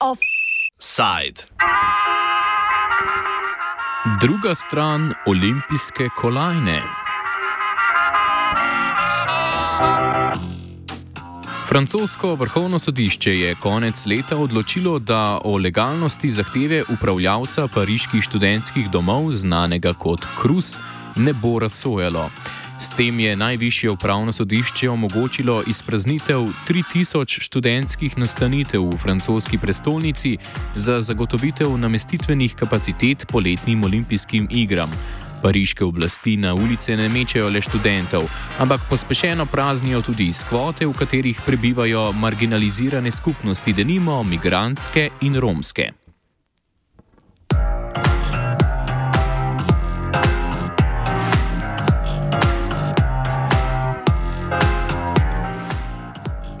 Offside. 0.00 1.44
Druga 4.20 4.54
stran 4.54 5.14
olimpijske 5.26 6.08
kolajne. 6.16 6.82
Francosko 11.68 12.34
vrhovno 12.34 12.78
sodišče 12.78 13.38
je 13.38 13.54
konec 13.54 14.06
leta 14.06 14.36
odločilo, 14.36 14.98
da 14.98 15.40
o 15.44 15.56
legalnosti 15.56 16.30
zahteve 16.30 16.82
upravljavca 16.88 17.66
pariških 17.68 18.22
študentskih 18.22 18.88
domov, 18.90 19.32
znanega 19.32 19.92
kot 19.92 20.24
Krus, 20.40 20.78
ne 21.16 21.32
bo 21.32 21.58
razsojalo. 21.58 22.30
S 22.80 22.96
tem 22.96 23.20
je 23.20 23.36
najvišje 23.36 23.90
upravno 23.90 24.32
sodišče 24.32 24.90
omogočilo 24.90 25.62
izpraznitev 25.66 26.48
3000 26.68 27.40
študentskih 27.40 28.18
nastanitev 28.18 28.88
v 28.88 28.96
francoski 28.96 29.58
prestolnici 29.58 30.38
za 30.76 31.00
zagotovitev 31.00 31.76
namestitvenih 31.78 32.54
kapacitet 32.54 33.26
poletnim 33.28 33.84
olimpijskim 33.84 34.48
igram. 34.50 34.92
Pariške 35.42 35.84
oblasti 35.84 36.36
na 36.36 36.54
ulice 36.54 36.96
ne 36.96 37.08
mečejo 37.08 37.48
le 37.48 37.62
študentov, 37.62 38.26
ampak 38.58 38.88
pospešeno 38.90 39.46
praznijo 39.46 40.02
tudi 40.02 40.26
iz 40.26 40.44
kvote, 40.48 40.86
v 40.86 40.92
katerih 40.92 41.40
prebivajo 41.46 42.12
marginalizirane 42.12 43.10
skupnosti, 43.10 43.72
denimo 43.72 44.22
migrantske 44.22 45.08
in 45.20 45.36
romske. 45.36 46.07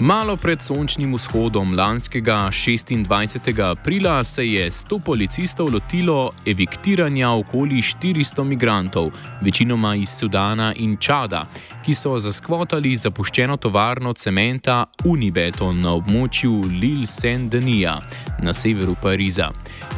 Malo 0.00 0.36
pred 0.36 0.62
sončnim 0.62 1.14
vzhodom 1.14 1.74
lanskega 1.74 2.50
26. 2.52 3.70
aprila 3.70 4.24
se 4.24 4.46
je 4.46 4.70
100 4.70 5.00
policistov 5.00 5.72
lotilo 5.72 6.32
eviktiranja 6.46 7.30
okoli 7.30 7.82
400 7.82 8.44
migrantov, 8.44 9.10
večinoma 9.40 9.94
iz 9.94 10.08
Sudana 10.08 10.72
in 10.76 10.96
Čada, 10.96 11.46
ki 11.84 11.94
so 11.94 12.18
zaskvotali 12.18 12.96
zapuščeno 12.96 13.56
tovarno 13.56 14.12
cementa 14.12 14.84
Unibeton 15.04 15.80
na 15.80 15.96
območju 15.98 16.52
Lille-Saint-Denis 16.78 17.98
na 18.42 18.54
severu 18.54 18.94
Pariza. 19.02 19.50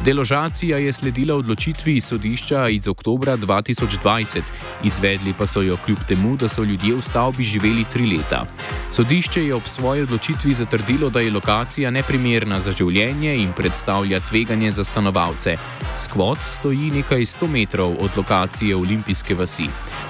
Deložacija 0.05 0.77
je 0.77 0.93
sledila 0.93 1.35
odločitvi 1.35 2.01
sodišča 2.01 2.69
iz 2.69 2.87
oktobra 2.87 3.37
2020, 3.37 4.41
izvedli 4.83 5.33
pa 5.37 5.47
so 5.47 5.61
jo 5.61 5.77
kljub 5.85 5.99
temu, 6.07 6.37
da 6.37 6.49
so 6.49 6.63
ljudje 6.63 6.95
v 6.95 7.01
stavbi 7.01 7.43
živeli 7.43 7.85
tri 7.93 8.17
leta. 8.17 8.45
Sodišče 8.91 9.45
je 9.45 9.55
ob 9.55 9.63
svojem 9.65 9.90
svoji 9.91 10.03
odločitvi 10.03 10.53
zatrdilo, 10.53 11.09
da 11.09 11.19
je 11.19 11.31
lokacija 11.31 11.89
neprimerna 11.91 12.59
za 12.63 12.71
življenje 12.71 13.33
in 13.35 13.49
predstavlja 13.51 14.21
tveganje 14.23 14.69
za 14.71 14.83
stanovalce. 14.87 15.57
Skvot 15.99 16.39
stoji 16.47 16.91
nekaj 16.95 17.25
100 17.27 17.47
metrov 17.51 17.97
od 17.99 18.15
lokacije 18.15 18.75
olimpijske 18.75 19.35
vasi. 19.35 19.65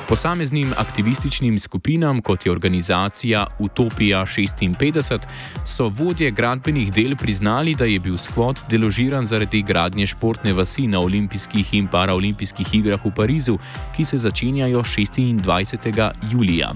Posameznim 0.08 0.76
aktivističnim 0.78 1.58
skupinam, 1.60 2.22
kot 2.22 2.46
je 2.46 2.52
organizacija 2.52 3.48
Utopija 3.60 4.22
56, 4.26 5.26
so 5.66 5.88
vodje 5.90 6.30
gradbenih 6.32 6.92
del 6.94 7.16
priznali, 7.16 7.74
da 7.76 7.86
je 7.90 8.00
bil 8.00 8.18
skvot 8.18 8.62
deložiran 8.70 9.26
zaradi 9.26 9.64
gradnje 9.66 10.08
športne 10.14 10.54
vasi 10.54 10.86
na 10.88 11.02
olimpijskih 11.02 11.74
in 11.74 11.88
paraolimpijskih 11.88 12.76
igrah 12.84 13.02
v 13.06 13.16
Parizu, 13.16 13.58
ki 13.98 14.06
se 14.06 14.18
začenjajo 14.18 14.84
26. 14.84 16.12
julija. 16.32 16.76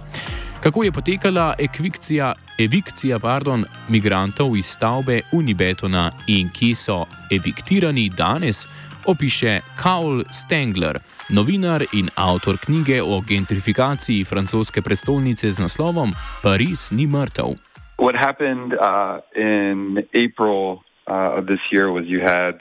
Kako 0.65 0.83
je 0.83 0.91
potekala 0.91 1.53
ekvikcija, 1.59 2.33
evikcija 2.59 3.19
pardon, 3.19 3.65
migrantov 3.89 4.57
iz 4.57 4.65
stavbe 4.65 5.21
Unibetona 5.31 6.09
in 6.27 6.49
ki 6.49 6.75
so 6.75 7.05
eviktirani 7.31 8.09
danes, 8.09 8.65
opiše 9.05 9.59
Kaul 9.83 10.23
Stengler, 10.31 10.97
novinar 11.29 11.85
in 11.93 12.09
avtor 12.15 12.57
knjige 12.57 13.03
o 13.03 13.21
gentrifikaciji 13.27 14.23
francoske 14.23 14.81
prestolnice 14.81 15.51
z 15.51 15.61
naslovom 15.61 16.15
Pariz 16.43 16.91
ni 16.91 17.07
mrtev. 17.07 17.53
What 17.97 18.15
happened 18.15 18.73
uh, 18.73 19.21
in 19.35 20.01
April 20.25 20.81
uh, 21.07 21.37
of 21.37 21.45
this 21.45 21.61
year 21.71 21.91
was 21.91 22.05
you 22.07 22.21
had 22.21 22.55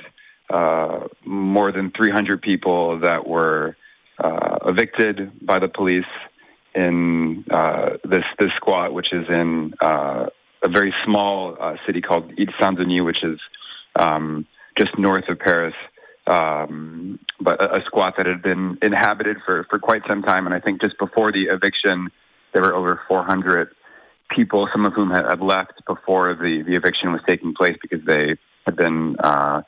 uh, 0.52 1.08
more 1.24 1.72
than 1.72 1.90
300 1.96 2.42
people 2.42 3.00
that 3.00 3.26
were 3.26 3.76
uh, 4.18 4.70
evicted 4.70 5.16
by 5.40 5.58
the 5.58 5.68
police. 5.68 6.12
In 6.74 7.44
uh, 7.50 7.96
this 8.04 8.24
this 8.38 8.50
squat, 8.56 8.92
which 8.92 9.12
is 9.12 9.26
in 9.28 9.74
uh, 9.80 10.26
a 10.62 10.68
very 10.68 10.94
small 11.04 11.56
uh, 11.60 11.76
city 11.86 12.00
called 12.00 12.32
Ile 12.38 12.46
Saint 12.60 12.78
Denis, 12.78 13.02
which 13.02 13.22
is 13.22 13.38
um, 13.96 14.46
just 14.76 14.98
north 14.98 15.28
of 15.28 15.38
Paris. 15.38 15.74
Um, 16.26 17.18
but 17.38 17.62
a, 17.62 17.80
a, 17.80 17.84
squat 17.84 18.14
that 18.16 18.24
had 18.24 18.40
been 18.40 18.78
inhabited 18.80 19.36
for, 19.44 19.66
for 19.68 19.78
quite 19.78 20.00
some 20.08 20.22
time. 20.22 20.46
And 20.46 20.54
I 20.54 20.58
think 20.58 20.80
just 20.80 20.98
before 20.98 21.30
the 21.30 21.48
eviction, 21.50 22.08
there 22.54 22.62
were 22.62 22.74
over 22.74 23.02
400 23.06 23.68
people, 24.30 24.66
some 24.72 24.86
of 24.86 24.94
whom 24.94 25.10
had, 25.10 25.26
had 25.26 25.40
left 25.42 25.84
before 25.86 26.34
the, 26.34 26.62
the 26.62 26.76
eviction 26.76 27.12
was 27.12 27.20
taking 27.26 27.54
place 27.54 27.76
because 27.82 28.02
they 28.06 28.36
had 28.64 28.74
been 28.74 29.16
uh, 29.18 29.60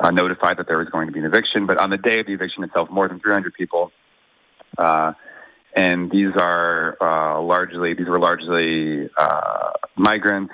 uh, 0.00 0.10
notified 0.10 0.56
that 0.58 0.66
there 0.66 0.78
was 0.78 0.88
going 0.88 1.06
to 1.06 1.12
be 1.12 1.20
an 1.20 1.26
eviction. 1.26 1.66
But 1.66 1.78
on 1.78 1.90
the 1.90 1.96
day 1.96 2.18
of 2.18 2.26
the 2.26 2.32
eviction 2.32 2.64
itself, 2.64 2.90
more 2.90 3.06
than 3.06 3.20
300 3.20 3.54
people 3.54 3.92
uh, 4.78 5.12
and 5.74 6.10
these 6.10 6.32
are 6.36 6.96
uh, 7.00 7.40
largely 7.40 7.94
these 7.94 8.08
were 8.08 8.18
largely 8.18 9.08
uh, 9.16 9.70
migrants 9.96 10.52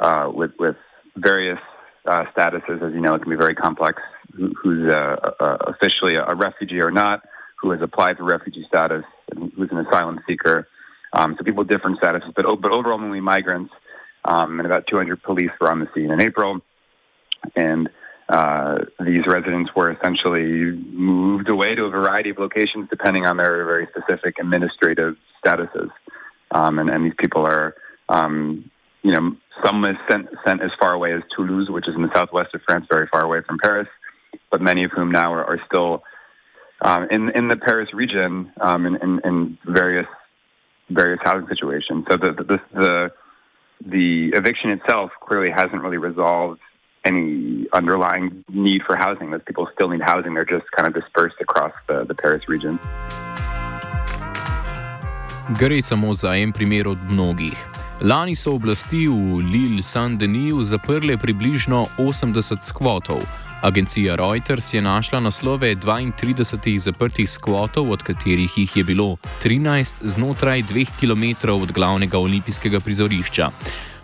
uh, 0.00 0.30
with 0.32 0.52
with 0.58 0.76
various 1.16 1.58
uh, 2.06 2.24
statuses. 2.36 2.82
As 2.82 2.92
you 2.92 3.00
know, 3.00 3.14
it 3.14 3.22
can 3.22 3.30
be 3.30 3.36
very 3.36 3.54
complex. 3.54 4.02
Who, 4.34 4.52
who's 4.60 4.92
uh, 4.92 5.16
uh, 5.40 5.56
officially 5.66 6.14
a 6.14 6.34
refugee 6.34 6.80
or 6.80 6.90
not? 6.90 7.22
Who 7.60 7.70
has 7.72 7.80
applied 7.82 8.18
for 8.18 8.24
refugee 8.24 8.64
status? 8.68 9.04
Who's 9.34 9.70
an 9.70 9.78
asylum 9.78 10.20
seeker? 10.26 10.68
Um, 11.12 11.34
so 11.38 11.44
people 11.44 11.60
with 11.64 11.68
different 11.68 12.00
statuses, 12.00 12.34
but 12.34 12.44
but 12.60 12.72
overwhelmingly 12.72 13.20
migrants. 13.20 13.72
Um, 14.24 14.58
and 14.58 14.66
about 14.66 14.86
200 14.88 15.22
police 15.22 15.50
were 15.60 15.70
on 15.70 15.80
the 15.80 15.88
scene 15.94 16.10
in 16.10 16.20
April, 16.20 16.60
and 17.56 17.88
uh, 18.28 18.78
these 19.00 19.26
residents 19.26 19.70
were 19.74 19.90
essentially 19.90 20.72
moved 20.72 21.48
away 21.48 21.74
to 21.74 21.84
a 21.84 21.90
variety 21.90 22.30
of 22.30 22.38
locations 22.38 22.88
depending 22.90 23.24
on 23.24 23.38
their 23.38 23.64
very 23.64 23.86
specific 23.86 24.38
administrative 24.38 25.16
statuses. 25.44 25.88
Um, 26.50 26.78
and, 26.78 26.90
and, 26.90 27.04
these 27.04 27.14
people 27.18 27.46
are, 27.46 27.74
um, 28.08 28.70
you 29.02 29.12
know, 29.12 29.36
some 29.64 29.84
is 29.84 29.96
sent, 30.10 30.28
sent 30.46 30.62
as 30.62 30.70
far 30.78 30.92
away 30.92 31.12
as 31.12 31.22
Toulouse, 31.34 31.70
which 31.70 31.88
is 31.88 31.94
in 31.94 32.02
the 32.02 32.10
southwest 32.14 32.54
of 32.54 32.62
France, 32.66 32.86
very 32.90 33.06
far 33.10 33.22
away 33.22 33.40
from 33.46 33.58
Paris, 33.62 33.88
but 34.50 34.60
many 34.60 34.84
of 34.84 34.90
whom 34.90 35.10
now 35.10 35.32
are, 35.32 35.44
are 35.44 35.60
still 35.66 36.02
um, 36.80 37.08
in 37.10 37.30
in 37.30 37.48
the 37.48 37.56
Paris 37.56 37.92
region 37.92 38.52
um, 38.60 38.86
in, 38.86 38.96
in, 38.96 39.20
in, 39.24 39.58
various 39.66 40.06
various 40.90 41.18
housing 41.24 41.48
situations. 41.48 42.04
So 42.08 42.16
the 42.16 42.32
the, 42.32 42.60
the 42.72 43.10
the 43.84 44.28
eviction 44.34 44.70
itself 44.70 45.10
clearly 45.20 45.50
hasn't 45.50 45.82
really 45.82 45.96
resolved 45.96 46.60
any 47.08 47.24
underlying 47.80 48.26
need 48.66 48.80
for 48.86 48.94
housing. 49.04 49.26
Those 49.30 49.46
people 49.48 49.66
still 49.74 49.90
need 49.94 50.04
housing. 50.12 50.30
They're 50.34 50.52
just 50.56 50.68
kind 50.76 50.86
of 50.90 50.94
dispersed 51.00 51.38
across 51.46 51.74
the, 51.88 51.96
the 52.10 52.16
Paris 52.22 52.44
region. 52.48 52.78
Gre 55.58 55.82
samo 55.82 56.14
za 56.14 56.34
en 56.36 56.52
primer 56.52 56.88
od 56.88 56.98
mnogih. 57.10 57.66
Lani 58.00 58.36
so 58.36 58.54
oblasti 58.54 59.08
v 59.08 59.42
Lille-Saint-Denis 59.42 60.64
zaprle 60.64 61.16
približno 61.16 61.86
80 61.98 62.60
skvotov. 62.62 63.22
Agencija 63.62 64.14
Reuters 64.14 64.74
je 64.74 64.82
našla 64.82 65.20
naslove 65.20 65.74
32 65.74 66.78
zaprtih 66.78 67.30
skvotov, 67.30 67.90
od 67.90 68.02
katerih 68.02 68.58
jih 68.58 68.76
je 68.76 68.84
bilo 68.84 69.16
13 69.42 69.96
znotraj 70.02 70.62
2 70.62 70.86
km 71.00 71.50
od 71.62 71.72
glavnega 71.72 72.18
olimpijskega 72.18 72.80
prizorišča. 72.80 73.50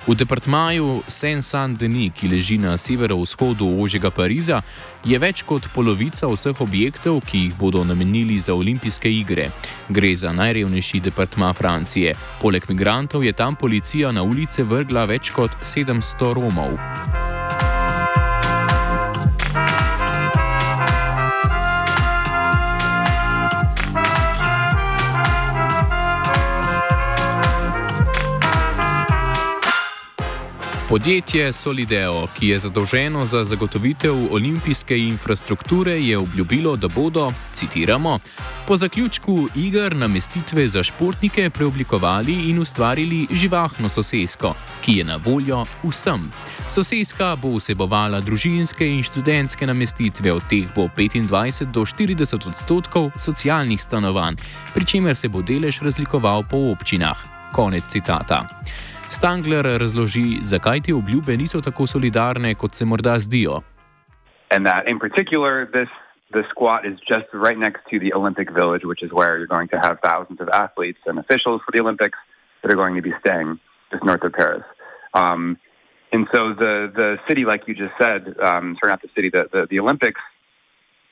V 0.06 0.12
departmaju 0.15 1.01
Saint-Saint-Denis, 1.09 2.12
ki 2.12 2.29
leži 2.29 2.59
na 2.61 2.77
severovzhodu 2.77 3.65
ožjega 3.81 4.11
Pariza, 4.12 4.61
je 5.05 5.17
več 5.19 5.41
kot 5.49 5.71
polovica 5.73 6.29
vseh 6.29 6.61
objektov, 6.61 7.23
ki 7.25 7.47
jih 7.47 7.56
bodo 7.56 7.85
namenili 7.89 8.37
za 8.37 8.53
olimpijske 8.53 9.09
igre. 9.09 9.49
Gre 9.89 10.12
za 10.12 10.33
najrevnejši 10.37 11.01
departma 11.09 11.53
Francije. 11.56 12.12
Poleg 12.43 12.69
migrantov 12.69 13.25
je 13.25 13.33
tam 13.33 13.56
policija 13.56 14.12
na 14.12 14.23
ulice 14.23 14.62
vrgla 14.62 15.09
več 15.09 15.33
kot 15.33 15.56
700 15.65 16.35
Romov. 16.37 17.24
Podjetje 30.88 31.52
Solideo, 31.52 32.26
ki 32.38 32.48
je 32.48 32.58
zadolženo 32.58 33.26
za 33.26 33.44
zagotovitev 33.44 34.14
olimpijske 34.31 34.98
infrastrukture, 34.98 36.00
je 36.00 36.19
obljubilo, 36.19 36.76
da 36.76 36.88
bodo, 36.88 37.32
citiramo, 37.52 38.19
Po 38.66 38.76
zaključku 38.76 39.48
iger 39.56 39.96
namestitve 39.96 40.66
za 40.69 40.82
športnike 40.82 41.50
preoblikovali 41.50 42.32
in 42.32 42.58
ustvarili 42.58 43.26
živahno 43.31 43.88
sosesko, 43.88 44.54
ki 44.84 44.92
je 44.92 45.04
na 45.04 45.16
voljo 45.25 45.66
vsem. 45.82 46.31
Soseska 46.69 47.36
bo 47.36 47.56
vsebovala 47.56 48.20
družinske 48.20 48.88
in 48.88 49.02
študentske 49.02 49.66
namestitve, 49.66 50.32
od 50.32 50.48
teh 50.48 50.64
bo 50.76 50.88
25 50.96 51.64
do 51.64 51.81
40 51.81 52.48
odstotkov 52.48 53.10
socialnih 53.19 53.82
stanovanj, 53.82 54.36
pri 54.75 54.84
čemer 54.84 55.16
se 55.16 55.28
bo 55.28 55.42
delež 55.42 55.82
razlikoval 55.82 56.44
po 56.50 56.56
občinah. 56.72 57.25
Konec 57.52 57.84
citata. 57.88 58.48
Stangler 59.09 59.65
razloži, 59.81 60.39
zakaj 60.43 60.81
te 60.81 60.95
obljube 60.95 61.37
niso 61.37 61.61
tako 61.61 61.87
solidarne, 61.87 62.55
kot 62.55 62.75
se 62.75 62.85
morda 62.85 63.19
zdijo. 63.19 63.61
And 64.51 64.67
that 64.67 64.91
in 64.91 64.99
particular, 64.99 65.67
this 65.73 65.89
the 66.33 66.43
squat 66.51 66.85
is 66.85 66.99
just 67.12 67.29
right 67.33 67.59
next 67.59 67.81
to 67.91 67.99
the 67.99 68.12
Olympic 68.15 68.51
Village, 68.51 68.85
which 68.85 69.03
is 69.03 69.11
where 69.12 69.39
you're 69.39 69.55
going 69.56 69.69
to 69.69 69.79
have 69.87 69.97
thousands 70.03 70.41
of 70.41 70.49
athletes 70.49 71.01
and 71.06 71.19
officials 71.19 71.61
for 71.65 71.73
the 71.75 71.81
Olympics 71.81 72.19
that 72.62 72.73
are 72.73 72.77
going 72.77 72.97
to 72.97 73.03
be 73.03 73.15
staying 73.21 73.59
just 73.91 74.05
north 74.05 74.25
of 74.25 74.33
Paris. 74.33 74.65
Um, 75.15 75.59
and 76.12 76.27
so 76.35 76.41
the 76.55 76.93
the 77.01 77.19
city, 77.29 77.45
like 77.45 77.62
you 77.69 77.75
just 77.75 77.95
said, 78.01 78.23
um, 78.43 78.77
sorry, 78.81 78.91
not 78.95 79.03
the 79.03 79.11
city, 79.15 79.29
the, 79.31 79.49
the, 79.53 79.67
the 79.71 79.81
Olympics 79.81 80.21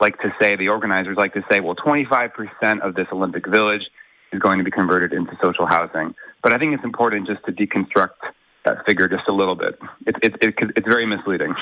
like 0.03 0.19
to 0.19 0.33
say, 0.41 0.55
the 0.55 0.69
organizers 0.69 1.15
like 1.17 1.33
to 1.33 1.43
say, 1.49 1.59
well, 1.61 1.75
25% 1.75 2.81
of 2.81 2.95
this 2.95 3.07
Olympic 3.11 3.47
Village 3.47 3.83
is 4.33 4.39
going 4.39 4.57
to 4.57 4.63
be 4.63 4.71
converted 4.71 5.13
into 5.13 5.37
social 5.41 5.65
housing. 5.65 6.13
But 6.41 6.53
I 6.53 6.57
think 6.57 6.73
it's 6.73 6.83
important 6.83 7.27
just 7.27 7.43
to 7.45 7.51
deconstruct 7.51 8.19
that 8.65 8.85
figure 8.85 9.07
just 9.07 9.27
a 9.27 9.33
little 9.33 9.55
bit. 9.55 9.79
It's 10.07 10.19
it, 10.23 10.35
it, 10.41 10.55
it's 10.75 10.87
very 10.87 11.05
misleading. 11.05 11.53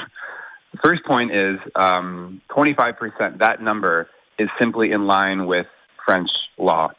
The 0.71 0.79
first 0.83 1.03
point 1.05 1.35
is 1.35 1.59
um, 1.75 2.41
25%, 2.49 3.39
that 3.39 3.61
number 3.61 4.09
is 4.39 4.49
simply 4.59 4.91
in 4.91 5.05
line 5.05 5.45
with 5.45 5.67
French 6.05 6.29
law. 6.57 6.91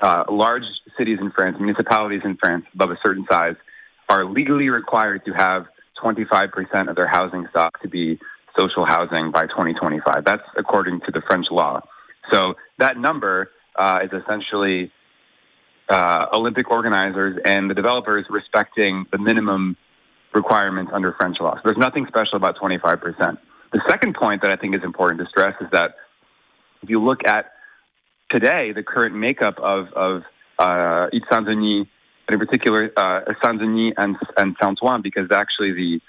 Uh, 0.00 0.24
large 0.28 0.64
cities 0.98 1.18
in 1.20 1.30
France, 1.30 1.56
municipalities 1.58 2.22
in 2.24 2.36
France 2.36 2.66
above 2.74 2.90
a 2.90 2.98
certain 3.04 3.24
size, 3.30 3.54
are 4.08 4.24
legally 4.24 4.68
required 4.68 5.24
to 5.24 5.32
have 5.32 5.66
25% 6.02 6.90
of 6.90 6.96
their 6.96 7.06
housing 7.06 7.46
stock 7.50 7.80
to 7.80 7.88
be 7.88 8.18
social 8.58 8.84
housing 8.84 9.30
by 9.30 9.42
2025. 9.46 10.24
That's 10.24 10.42
according 10.56 11.00
to 11.02 11.12
the 11.12 11.22
French 11.22 11.46
law. 11.50 11.80
So 12.30 12.54
that 12.78 12.98
number 12.98 13.50
uh, 13.76 14.00
is 14.02 14.10
essentially 14.12 14.92
uh, 15.88 16.26
Olympic 16.32 16.70
organizers 16.70 17.38
and 17.44 17.68
the 17.68 17.74
developers 17.74 18.26
respecting 18.30 19.06
the 19.12 19.18
minimum 19.18 19.76
requirements 20.34 20.90
under 20.94 21.12
French 21.12 21.36
law. 21.40 21.54
So 21.56 21.60
there's 21.64 21.78
nothing 21.78 22.06
special 22.06 22.36
about 22.36 22.56
25%. 22.56 23.38
The 23.72 23.80
second 23.88 24.14
point 24.14 24.42
that 24.42 24.50
I 24.50 24.56
think 24.56 24.74
is 24.74 24.82
important 24.84 25.20
to 25.20 25.26
stress 25.28 25.54
is 25.60 25.68
that 25.72 25.96
if 26.82 26.90
you 26.90 27.02
look 27.02 27.26
at 27.26 27.52
today, 28.30 28.72
the 28.72 28.82
current 28.82 29.14
makeup 29.14 29.58
of, 29.58 29.92
of 29.92 30.22
uh, 30.58 31.08
Saint-Denis, 31.30 31.86
and 32.28 32.34
in 32.34 32.38
particular 32.38 32.90
uh, 32.96 33.20
Saint-Denis 33.42 33.94
and, 33.96 34.16
and 34.36 34.56
Saint-Ouen, 34.60 35.02
because 35.02 35.30
actually 35.30 35.72
the, 35.72 36.00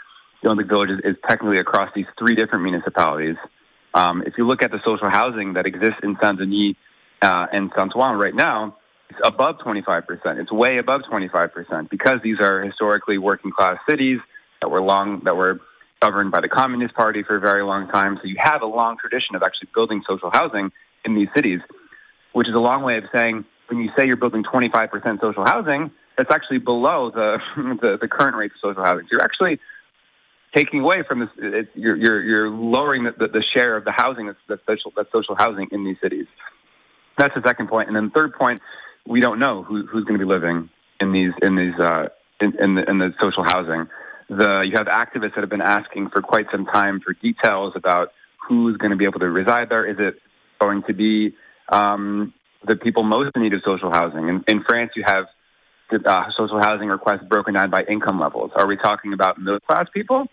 the 0.42 0.48
Olympic 0.48 0.68
Village 0.68 0.90
is, 0.90 1.00
is, 1.04 1.16
technically 1.28 1.60
across 1.60 1.90
these 1.96 2.06
three 2.18 2.36
different 2.36 2.64
municipalities. 2.64 3.36
Um, 3.94 4.24
if 4.26 4.34
you 4.38 4.48
look 4.48 4.64
at 4.64 4.72
the 4.72 4.80
social 4.86 5.10
housing 5.10 5.54
that 5.54 5.66
exists 5.66 6.00
in 6.04 6.18
Saint-Denis 6.22 6.76
uh, 7.24 7.48
and 7.52 7.72
Saint-Ouen 7.76 8.20
right 8.20 8.36
now, 8.36 8.76
it's 9.10 9.20
above 9.24 9.58
25%. 9.66 10.06
It's 10.40 10.52
way 10.52 10.78
above 10.78 11.02
25% 11.12 11.90
because 11.90 12.20
these 12.24 12.38
are 12.42 12.64
historically 12.64 13.18
working 13.18 13.52
class 13.52 13.78
cities 13.88 14.20
that 14.62 14.70
were 14.70 14.82
long, 14.82 15.22
that 15.24 15.36
were 15.36 15.62
governed 16.02 16.32
by 16.32 16.42
the 16.42 16.50
Communist 16.50 16.94
Party 16.96 17.24
for 17.24 17.38
a 17.38 17.40
very 17.40 17.64
long 17.64 17.88
time. 17.88 18.18
So 18.22 18.28
you 18.28 18.36
have 18.40 18.62
a 18.62 18.66
long 18.66 18.98
tradition 18.98 19.36
of 19.36 19.44
actually 19.44 19.70
building 19.74 20.04
social 20.08 20.30
housing 20.32 20.72
in 21.06 21.16
these 21.16 21.30
cities, 21.36 21.60
which 22.34 22.48
is 22.48 22.56
a 22.56 22.60
long 22.60 22.84
way 22.84 22.98
of 22.98 23.06
saying 23.16 23.46
when 23.68 23.80
you 23.80 23.90
say 23.98 24.06
you're 24.06 24.18
building 24.18 24.44
25% 24.44 25.22
social 25.22 25.46
housing, 25.46 25.92
that's 26.18 26.32
actually 26.32 26.60
below 26.60 27.10
the, 27.10 27.38
the, 27.82 27.98
the 28.02 28.08
current 28.08 28.36
rate 28.36 28.52
of 28.52 28.58
social 28.62 28.84
housing. 28.84 29.06
So 29.06 29.10
you're 29.14 29.24
actually 29.24 29.60
taking 30.54 30.82
away 30.82 31.04
from 31.08 31.22
this, 31.22 31.30
it, 31.38 31.70
you're, 31.76 31.96
you're, 31.96 32.24
you're 32.24 32.50
lowering 32.50 33.06
the, 33.06 33.12
the, 33.18 33.28
the, 33.28 33.44
share 33.56 33.76
of 33.76 33.86
the 33.86 33.92
housing 33.92 34.28
that's, 34.28 34.38
that's, 34.48 34.62
social, 34.66 34.92
that's 34.96 35.12
social 35.12 35.36
housing 35.36 35.68
in 35.72 35.84
these 35.84 35.98
cities. 36.02 36.28
That's 37.18 37.34
the 37.36 37.42
second 37.46 37.68
point. 37.68 37.88
And 37.88 37.96
then 37.96 38.12
third 38.12 38.34
point 38.34 38.62
we 39.06 39.20
don't 39.20 39.40
know 39.40 39.64
who, 39.64 39.86
who's 39.86 40.06
going 40.06 40.20
to 40.20 40.26
be 40.26 40.32
living 40.32 40.70
in 41.00 41.12
these 41.12 41.32
in 41.42 41.56
these 41.56 41.78
uh, 41.80 42.08
in, 42.42 42.54
in, 42.60 42.76
the, 42.76 42.90
in 42.90 42.98
the 43.00 43.14
social 43.22 43.44
housing. 43.44 43.88
The 44.30 44.64
you 44.66 44.74
have 44.78 44.88
activists 44.88 45.36
that 45.36 45.42
have 45.42 45.50
been 45.50 45.62
asking 45.62 46.10
for 46.10 46.22
quite 46.22 46.48
some 46.52 46.66
time 46.66 47.02
for 47.02 47.14
details 47.14 47.74
about 47.76 48.12
who's 48.48 48.78
going 48.78 48.92
to 48.92 48.98
be 48.98 49.06
able 49.06 49.20
to 49.20 49.30
reside 49.30 49.70
there. 49.70 49.86
Is 49.86 49.98
it 50.00 50.16
going 50.60 50.84
to 50.84 50.94
be 50.94 51.36
um, 51.70 52.34
the 52.66 52.76
people 52.76 53.04
most 53.04 53.32
in 53.36 53.44
need 53.44 53.54
of 53.54 53.62
social 53.68 53.92
housing? 53.92 54.30
In, 54.30 54.44
in 54.48 54.64
France, 54.64 54.92
you 54.96 55.04
have 55.06 55.26
uh, 56.06 56.24
social 56.38 56.60
housing 56.60 56.88
requests 56.88 57.24
broken 57.30 57.54
down 57.54 57.70
by 57.70 57.84
income 57.84 58.20
levels. 58.20 58.52
Are 58.56 58.68
we 58.68 58.78
talking 58.78 59.14
about 59.14 59.40
middle 59.40 59.60
class 59.60 59.86
people, 59.94 60.26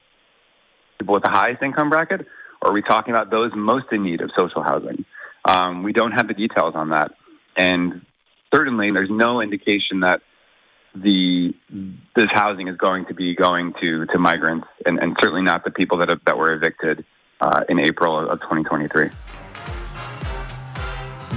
people 0.99 1.15
with 1.15 1.25
the 1.25 1.31
highest 1.31 1.63
income 1.63 1.91
bracket, 1.91 2.27
or 2.63 2.71
are 2.71 2.73
we 2.73 2.83
talking 2.83 3.13
about 3.13 3.31
those 3.31 3.51
most 3.55 3.87
in 3.93 4.05
need 4.05 4.21
of 4.21 4.31
social 4.39 4.63
housing? 4.63 5.05
Um, 5.45 5.83
we 5.83 5.93
don't 5.93 6.13
have 6.13 6.29
the 6.29 6.35
details 6.35 6.75
on 6.75 6.91
that, 6.91 7.13
and 7.57 8.03
certainly 8.53 8.91
there's 8.91 9.11
no 9.11 9.41
indication 9.41 10.01
that 10.01 10.23
the 10.95 11.55
this 12.17 12.27
housing 12.33 12.69
is 12.69 12.77
going 12.77 13.07
to 13.07 13.15
be 13.15 13.35
going 13.35 13.73
to 13.83 14.07
to 14.07 14.19
migrants 14.19 14.67
and, 14.85 14.99
and 14.99 15.17
certainly 15.21 15.43
not 15.43 15.65
the 15.65 15.71
people 15.71 15.99
that 15.99 16.09
have, 16.09 16.21
that 16.27 16.37
were 16.37 16.53
evicted 16.53 17.05
uh, 17.41 17.63
in 17.69 17.81
April 17.81 18.19
of 18.19 18.41
2023. 18.41 19.11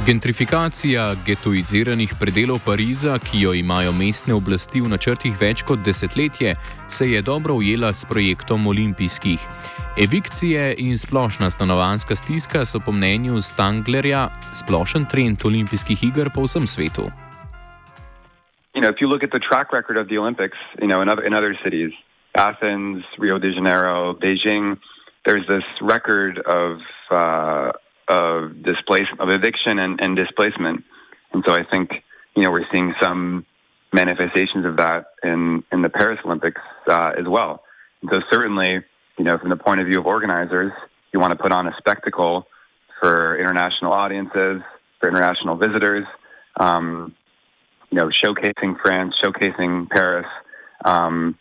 Gentrifikacija 0.01 1.13
getoiziranih 1.25 2.15
predelov 2.19 2.59
Pariza, 2.65 3.13
ki 3.23 3.41
jo 3.45 3.53
imajo 3.53 3.91
mestne 3.93 4.33
oblasti 4.33 4.81
v 4.81 4.89
načrtih 4.89 5.35
več 5.39 5.61
kot 5.63 5.79
desetletje, 5.85 6.55
se 6.89 7.05
je 7.07 7.21
dobro 7.21 7.53
ujela 7.61 7.93
s 7.93 8.03
projektom 8.09 8.67
olimpijskih. 8.67 9.39
Evikcije 9.97 10.73
in 10.77 10.97
splošna 10.97 11.49
stanovanska 11.49 12.15
stiska 12.15 12.65
so 12.65 12.81
po 12.83 12.91
mnenju 12.91 13.41
Stanglerja 13.41 14.27
splošen 14.51 15.05
trend 15.05 15.45
olimpijskih 15.45 16.03
iger 16.03 16.33
po 16.35 16.43
vsem 16.49 16.67
svetu. 16.67 17.07
You 18.73 18.81
know, 18.81 18.89
if 18.89 18.99
you 18.99 19.07
look 19.07 19.23
at 19.23 19.31
the 19.31 19.39
track 19.39 19.71
record 19.71 19.97
of 19.97 20.07
the 20.07 20.17
Olympics, 20.17 20.57
you 20.81 20.87
know, 20.87 21.01
in 21.01 21.07
other, 21.07 21.23
in 21.23 21.33
other 21.33 21.53
cities, 21.63 21.93
Athens, 22.33 23.05
Rio 23.19 23.37
de 23.37 23.53
Janeiro, 23.53 24.17
Beijing, 24.17 24.75
there's 25.25 25.45
this 25.47 25.63
record 25.81 26.39
of 26.39 26.81
uh, 27.11 27.71
of 28.07 28.63
displacement, 28.63 29.19
of 29.19 29.29
eviction 29.29 29.79
and, 29.79 29.99
and 30.01 30.17
displacement. 30.17 30.83
And 31.31 31.43
so 31.47 31.53
I 31.53 31.63
think, 31.63 31.91
you 32.35 32.43
know, 32.43 32.51
we're 32.51 32.67
seeing 32.73 32.93
some 33.01 33.45
manifestations 33.91 34.65
of 34.65 34.77
that 34.77 35.05
in, 35.23 35.63
in 35.71 35.81
the 35.81 35.89
Paris 35.89 36.19
Olympics 36.25 36.61
uh, 36.87 37.11
as 37.17 37.27
well. 37.27 37.63
And 38.01 38.11
so 38.13 38.19
certainly, 38.31 38.83
you 39.17 39.23
know, 39.23 39.37
from 39.37 39.49
the 39.49 39.57
point 39.57 39.81
of 39.81 39.87
view 39.87 39.99
of 39.99 40.05
organizers, 40.05 40.71
you 41.13 41.19
want 41.19 41.31
to 41.31 41.37
put 41.37 41.51
on 41.51 41.67
a 41.67 41.75
spectacle 41.77 42.47
for 42.99 43.37
international 43.37 43.93
audiences, 43.93 44.61
for 44.99 45.09
international 45.09 45.55
visitors, 45.55 46.05
um, 46.59 47.15
you 47.91 47.97
know, 47.97 48.07
showcasing 48.07 48.79
France, 48.81 49.15
showcasing 49.23 49.89
Paris. 49.89 50.25
Um, 50.83 51.37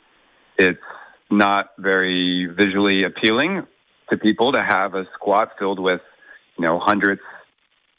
it's 0.59 0.79
not 1.31 1.71
very 1.79 2.47
visually 2.47 3.05
appealing 3.05 3.67
to 4.11 4.19
people 4.19 4.53
to 4.53 4.63
have 4.63 4.95
a 4.95 5.07
squat 5.15 5.53
filled 5.59 5.79
with 5.79 6.03
know, 6.63 6.79
hundreds 6.79 7.21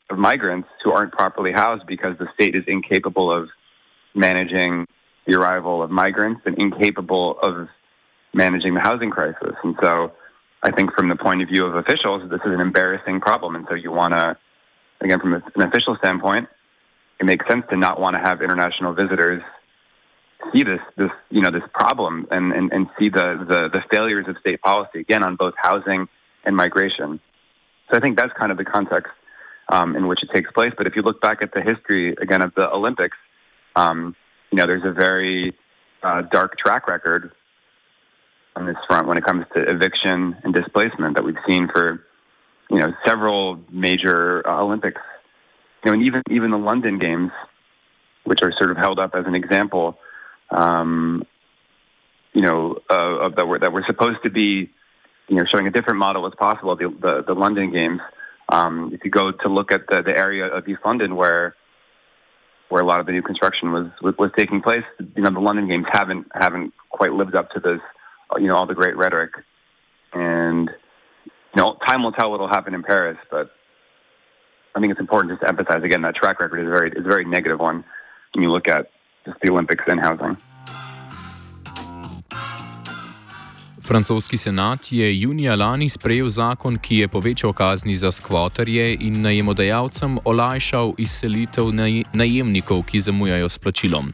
of 0.09 0.17
migrants 0.17 0.67
who 0.83 0.91
aren't 0.91 1.11
properly 1.11 1.51
housed 1.51 1.85
because 1.85 2.17
the 2.17 2.27
state 2.33 2.55
is 2.55 2.63
incapable 2.67 3.31
of 3.31 3.49
managing 4.15 4.87
the 5.25 5.35
arrival 5.35 5.81
of 5.81 5.89
migrants 5.89 6.41
and 6.45 6.57
incapable 6.57 7.39
of 7.39 7.67
managing 8.33 8.73
the 8.73 8.79
housing 8.79 9.09
crisis. 9.09 9.55
And 9.63 9.75
so 9.81 10.11
I 10.61 10.71
think 10.71 10.93
from 10.93 11.09
the 11.09 11.15
point 11.15 11.41
of 11.41 11.49
view 11.49 11.65
of 11.65 11.75
officials, 11.75 12.29
this 12.29 12.41
is 12.45 12.53
an 12.53 12.59
embarrassing 12.59 13.21
problem. 13.21 13.55
And 13.55 13.65
so 13.69 13.75
you 13.75 13.91
want 13.91 14.13
to, 14.13 14.37
again, 15.01 15.19
from 15.19 15.33
an 15.33 15.61
official 15.61 15.95
standpoint, 15.97 16.47
it 17.19 17.25
makes 17.25 17.47
sense 17.47 17.63
to 17.71 17.77
not 17.77 17.99
want 17.99 18.15
to 18.15 18.21
have 18.21 18.41
international 18.41 18.93
visitors 18.93 19.43
see 20.51 20.63
this, 20.63 20.79
this, 20.97 21.11
you 21.29 21.41
know, 21.41 21.51
this 21.51 21.63
problem 21.73 22.27
and, 22.31 22.51
and, 22.51 22.71
and 22.73 22.89
see 22.99 23.09
the, 23.09 23.45
the, 23.47 23.69
the 23.69 23.83
failures 23.91 24.25
of 24.27 24.37
state 24.39 24.61
policy, 24.61 24.99
again, 24.99 25.23
on 25.23 25.35
both 25.35 25.53
housing 25.55 26.07
and 26.43 26.55
migration. 26.55 27.19
So 27.89 27.97
I 27.97 27.99
think 27.99 28.17
that's 28.17 28.33
kind 28.33 28.51
of 28.51 28.57
the 28.57 28.65
context 28.65 29.11
um, 29.69 29.95
in 29.95 30.07
which 30.07 30.23
it 30.23 30.29
takes 30.33 30.51
place. 30.51 30.71
But 30.77 30.87
if 30.87 30.95
you 30.95 31.01
look 31.01 31.21
back 31.21 31.41
at 31.41 31.53
the 31.53 31.61
history 31.61 32.15
again 32.21 32.41
of 32.41 32.53
the 32.55 32.69
Olympics, 32.69 33.17
um, 33.75 34.15
you 34.51 34.57
know, 34.57 34.67
there's 34.67 34.85
a 34.85 34.91
very 34.91 35.55
uh, 36.03 36.21
dark 36.31 36.57
track 36.57 36.87
record 36.87 37.31
on 38.55 38.65
this 38.65 38.75
front 38.87 39.07
when 39.07 39.17
it 39.17 39.23
comes 39.23 39.45
to 39.55 39.61
eviction 39.63 40.35
and 40.43 40.53
displacement 40.53 41.15
that 41.15 41.23
we've 41.23 41.35
seen 41.47 41.67
for 41.67 42.05
you 42.69 42.77
know 42.77 42.93
several 43.05 43.59
major 43.71 44.47
uh, 44.47 44.61
Olympics. 44.61 45.01
You 45.83 45.91
know, 45.91 45.93
and 45.93 46.07
even 46.07 46.21
even 46.29 46.51
the 46.51 46.57
London 46.57 46.99
Games, 46.99 47.31
which 48.25 48.39
are 48.41 48.53
sort 48.57 48.71
of 48.71 48.77
held 48.77 48.99
up 48.99 49.15
as 49.15 49.25
an 49.25 49.35
example, 49.35 49.97
um, 50.51 51.23
you 52.33 52.41
know, 52.41 52.77
uh, 52.89 53.29
that 53.29 53.47
were 53.47 53.59
that 53.59 53.71
were 53.71 53.83
supposed 53.87 54.23
to 54.23 54.29
be 54.29 54.69
you 55.27 55.35
know, 55.35 55.45
showing 55.45 55.67
a 55.67 55.71
different 55.71 55.99
model 55.99 56.25
as 56.27 56.33
possible, 56.37 56.75
the, 56.75 56.89
the, 57.01 57.23
the 57.27 57.33
London 57.33 57.71
Games, 57.71 58.01
Um, 58.49 58.91
if 58.93 59.05
you 59.05 59.09
go 59.09 59.31
to 59.31 59.47
look 59.47 59.71
at 59.71 59.87
the, 59.87 60.03
the 60.03 60.15
area 60.15 60.45
of 60.45 60.67
East 60.67 60.81
London 60.85 61.15
where 61.15 61.55
where 62.69 62.83
a 62.83 62.85
lot 62.85 62.99
of 62.99 63.05
the 63.05 63.11
new 63.11 63.21
construction 63.21 63.71
was, 63.71 63.87
was, 64.01 64.15
was 64.17 64.31
taking 64.35 64.61
place, 64.61 64.83
you 65.15 65.21
know, 65.23 65.29
the 65.29 65.39
London 65.39 65.69
Games 65.69 65.85
haven't 65.91 66.27
haven't 66.33 66.73
quite 66.89 67.13
lived 67.13 67.35
up 67.35 67.49
to 67.51 67.59
this, 67.59 67.79
you 68.37 68.47
know, 68.47 68.55
all 68.55 68.67
the 68.67 68.75
great 68.75 68.97
rhetoric. 68.97 69.31
And 70.11 70.69
you 71.55 71.57
know, 71.57 71.77
time 71.87 72.03
will 72.03 72.11
tell 72.11 72.29
what 72.31 72.39
will 72.41 72.49
happen 72.57 72.73
in 72.73 72.83
Paris, 72.83 73.17
but 73.31 73.51
I 74.75 74.79
think 74.79 74.91
it's 74.91 74.99
important 74.99 75.31
just 75.31 75.41
to 75.43 75.47
emphasize 75.47 75.83
again 75.83 76.01
that 76.01 76.15
track 76.15 76.39
record 76.41 76.59
is 76.59 76.69
very 76.69 76.89
is 76.91 77.05
a 77.05 77.09
very 77.15 77.25
negative 77.25 77.59
one 77.59 77.85
when 78.33 78.43
you 78.43 78.49
look 78.49 78.67
at 78.67 78.91
just 79.25 79.39
the 79.41 79.51
Olympics 79.51 79.85
and 79.87 79.99
housing. 79.99 80.35
Francoski 83.85 84.37
senat 84.37 84.91
je 84.91 85.21
junija 85.21 85.55
lani 85.55 85.89
sprejel 85.89 86.29
zakon, 86.29 86.77
ki 86.77 86.97
je 86.97 87.07
povečal 87.07 87.53
kazni 87.53 87.95
za 87.95 88.11
skvotarje 88.11 88.97
in 88.99 89.21
najemodajalcem 89.21 90.17
olajšal 90.23 90.93
izselitev 90.97 91.65
najemnikov, 92.13 92.83
ki 92.83 92.99
zamujajo 92.99 93.49
s 93.49 93.57
plačilom. 93.57 94.13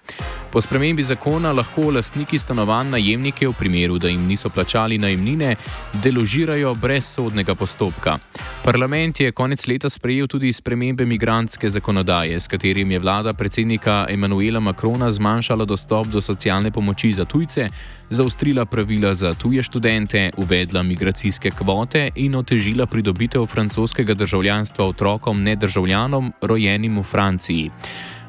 Po 0.51 0.61
spremembi 0.61 1.03
zakona 1.03 1.51
lahko 1.51 1.91
lastniki 1.91 2.39
stanovanj 2.39 2.89
najemnike 2.89 3.47
v 3.47 3.53
primeru, 3.53 3.99
da 3.99 4.07
jim 4.07 4.25
niso 4.25 4.49
plačali 4.49 4.97
najemnine, 4.97 5.55
deložirajo 5.93 6.73
brez 6.75 7.05
sodnega 7.05 7.55
postopka. 7.55 8.17
Parlament 8.63 9.19
je 9.19 9.31
konec 9.31 9.67
leta 9.67 9.89
sprejel 9.89 10.27
tudi 10.27 10.53
spremembe 10.53 11.05
migranske 11.05 11.69
zakonodaje, 11.69 12.39
s 12.39 12.47
katerim 12.47 12.91
je 12.91 12.99
vlada 12.99 13.33
predsednika 13.33 14.05
Emanuela 14.09 14.59
Makrona 14.59 15.11
zmanjšala 15.11 15.65
dostop 15.65 16.07
do 16.07 16.21
socialne 16.21 16.71
pomoči 16.71 17.13
za 17.13 17.25
tujce, 17.25 17.69
zaostrila 18.09 18.65
pravila 18.65 19.15
za 19.15 19.33
tuje 19.33 19.58
tuje 19.59 19.63
študente, 19.63 20.31
uvedla 20.37 20.83
migracijske 20.83 21.51
kvote 21.51 22.09
in 22.15 22.35
otežila 22.35 22.85
pridobitev 22.85 23.45
francoskega 23.45 24.13
državljanstva 24.13 24.85
otrokom 24.85 25.43
nedržavljanom, 25.43 26.33
rojenim 26.41 26.99
v 26.99 27.03
Franciji. 27.03 27.71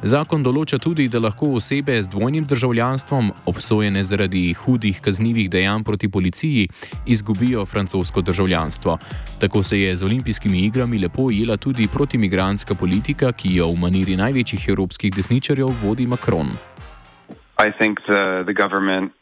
Zakon 0.02 0.42
določa 0.42 0.78
tudi, 0.78 1.06
da 1.08 1.20
lahko 1.20 1.52
osebe 1.54 2.02
z 2.02 2.08
dvojnim 2.10 2.46
državljanstvom, 2.50 3.30
obsojene 3.46 4.02
zaradi 4.02 4.54
hudih 4.54 4.98
kaznjivih 5.00 5.50
dejanj 5.50 5.84
proti 5.84 6.08
policiji, 6.08 6.66
izgubijo 7.06 7.66
francosko 7.66 8.22
državljanstvo. 8.22 8.98
Tako 9.38 9.62
se 9.62 9.78
je 9.78 9.94
z 9.96 10.04
olimpijskimi 10.04 10.64
igrami 10.66 10.98
lepo 10.98 11.28
ujela 11.30 11.56
tudi 11.56 11.86
protimigranska 11.86 12.74
politika, 12.74 13.32
ki 13.32 13.54
jo 13.54 13.70
v 13.70 13.78
maniri 13.78 14.16
največjih 14.16 14.68
evropskih 14.68 15.14
desničarjev 15.14 15.70
vodi 15.82 16.06
Macron. 16.06 16.58
I 17.60 17.70
think 17.78 18.00
the, 18.08 18.42
the 18.48 18.54
government 18.54 19.19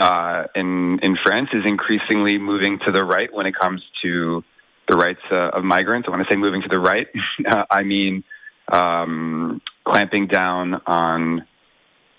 uh, 0.00 0.44
in 0.54 0.98
in 1.02 1.16
France 1.24 1.50
is 1.52 1.62
increasingly 1.66 2.38
moving 2.38 2.78
to 2.86 2.92
the 2.92 3.04
right 3.04 3.32
when 3.32 3.46
it 3.46 3.54
comes 3.54 3.82
to 4.02 4.42
the 4.88 4.96
rights 4.96 5.20
uh, 5.30 5.50
of 5.50 5.62
migrants. 5.62 6.08
When 6.08 6.20
I 6.20 6.28
say 6.28 6.36
moving 6.36 6.62
to 6.62 6.68
the 6.68 6.80
right, 6.80 7.06
uh, 7.46 7.64
I 7.70 7.82
mean 7.82 8.24
um, 8.72 9.60
clamping 9.84 10.26
down 10.26 10.80
on 10.86 11.46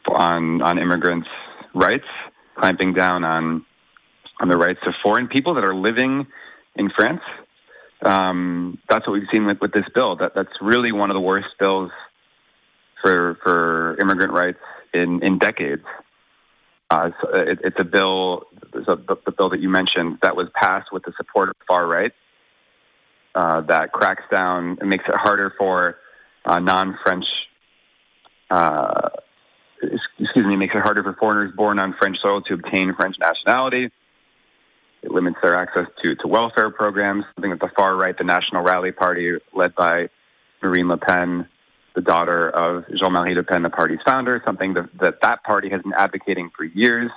on 0.07 0.61
on 0.61 0.77
immigrants' 0.77 1.27
rights, 1.73 2.07
clamping 2.55 2.93
down 2.93 3.23
on 3.23 3.65
on 4.39 4.47
the 4.47 4.57
rights 4.57 4.79
of 4.85 4.93
foreign 5.03 5.27
people 5.27 5.55
that 5.55 5.65
are 5.65 5.75
living 5.75 6.27
in 6.75 6.89
France. 6.95 7.21
Um, 8.03 8.79
that's 8.89 9.05
what 9.07 9.13
we've 9.13 9.27
seen 9.31 9.45
with, 9.45 9.59
with 9.61 9.73
this 9.73 9.85
bill. 9.93 10.15
That 10.17 10.33
that's 10.35 10.53
really 10.61 10.91
one 10.91 11.09
of 11.09 11.15
the 11.15 11.21
worst 11.21 11.49
bills 11.59 11.91
for 13.01 13.37
for 13.43 13.97
immigrant 13.99 14.33
rights 14.33 14.59
in 14.93 15.23
in 15.23 15.39
decades. 15.39 15.83
Uh, 16.91 17.09
it, 17.35 17.59
it's 17.63 17.77
a 17.79 17.85
bill, 17.85 18.47
a, 18.73 18.95
the, 18.97 19.15
the, 19.25 19.31
bill 19.31 19.49
that 19.49 19.61
you 19.61 19.69
mentioned, 19.69 20.17
that 20.21 20.35
was 20.35 20.49
passed 20.53 20.91
with 20.91 21.03
the 21.03 21.13
support 21.15 21.47
of 21.47 21.55
the 21.57 21.63
far 21.65 21.87
right. 21.87 22.11
Uh, 23.33 23.61
that 23.61 23.93
cracks 23.93 24.23
down 24.29 24.77
and 24.81 24.89
makes 24.89 25.05
it 25.07 25.15
harder 25.15 25.53
for 25.57 25.95
uh, 26.43 26.59
non-French. 26.59 27.23
Uh, 28.49 29.07
excuse 29.81 30.45
me, 30.45 30.57
makes 30.57 30.75
it 30.75 30.81
harder 30.81 31.01
for 31.01 31.13
foreigners 31.13 31.53
born 31.55 31.79
on 31.79 31.95
French 31.97 32.17
soil 32.21 32.41
to 32.41 32.55
obtain 32.55 32.93
French 32.93 33.15
nationality. 33.21 33.89
It 35.01 35.11
limits 35.11 35.37
their 35.41 35.55
access 35.55 35.87
to, 36.03 36.15
to 36.15 36.27
welfare 36.27 36.71
programs, 36.71 37.23
something 37.35 37.51
that 37.51 37.61
the 37.61 37.71
far 37.73 37.95
right, 37.95 38.17
the 38.17 38.25
National 38.25 38.63
Rally 38.63 38.91
Party, 38.91 39.31
led 39.53 39.73
by 39.75 40.09
Marine 40.61 40.89
Le 40.89 40.97
Pen, 40.97 41.47
the 41.95 42.01
daughter 42.01 42.49
of 42.49 42.85
Jean-Marie 42.95 43.35
Le 43.35 43.43
Pen, 43.43 43.63
the 43.63 43.69
party's 43.69 43.99
founder, 44.05 44.41
something 44.45 44.73
that, 44.75 44.89
that 44.99 45.15
that 45.21 45.43
party 45.43 45.69
has 45.69 45.81
been 45.81 45.93
advocating 45.93 46.49
for 46.55 46.63
years. 46.63 47.11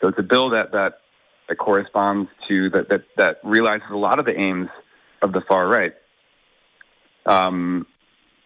So 0.00 0.08
it's 0.08 0.18
a 0.18 0.22
bill 0.22 0.50
that 0.50 0.72
that, 0.72 1.00
that 1.48 1.56
corresponds 1.56 2.28
to 2.48 2.70
that, 2.70 2.88
that 2.88 3.02
that 3.16 3.40
realizes 3.44 3.86
a 3.90 3.96
lot 3.96 4.18
of 4.18 4.26
the 4.26 4.38
aims 4.38 4.68
of 5.22 5.32
the 5.32 5.42
far 5.42 5.68
right. 5.68 5.94
Um, 7.26 7.86